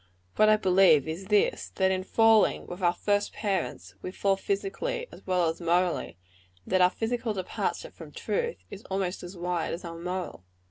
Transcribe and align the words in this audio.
What 0.35 0.49
I 0.49 0.57
believe, 0.57 1.07
is 1.07 1.27
this. 1.27 1.69
That 1.75 1.91
in 1.91 2.03
falling, 2.03 2.65
with 2.65 2.81
our 2.81 2.91
first 2.95 3.33
parents, 3.33 3.93
we 4.01 4.09
fall 4.09 4.35
physically 4.35 5.05
as 5.11 5.27
well 5.27 5.47
as 5.47 5.61
morally; 5.61 6.17
and 6.65 6.71
that 6.73 6.81
our 6.81 6.89
physical 6.89 7.35
departure 7.35 7.91
from 7.91 8.11
truth 8.11 8.57
is 8.71 8.81
almost 8.85 9.21
as 9.21 9.37
wide 9.37 9.73
as 9.75 9.85
our 9.85 9.99
moral. 9.99 10.43